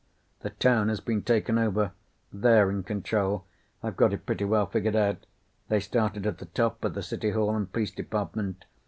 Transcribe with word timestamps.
"The 0.39 0.49
town 0.49 0.89
has 0.89 0.99
been 0.99 1.21
taken 1.21 1.59
over. 1.59 1.91
They're 2.33 2.71
in 2.71 2.81
control. 2.81 3.45
I've 3.83 3.97
got 3.97 4.13
it 4.13 4.25
pretty 4.25 4.45
well 4.45 4.65
figured 4.65 4.95
out. 4.95 5.27
They 5.69 5.79
started 5.79 6.25
at 6.25 6.39
the 6.39 6.47
top, 6.47 6.83
at 6.83 6.95
the 6.95 7.03
City 7.03 7.29
Hall 7.29 7.55
and 7.55 7.71
police 7.71 7.91
department. 7.91 8.65